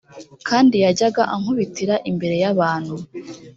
[0.47, 2.95] kandi yajyaga ankubitira imbere y abantu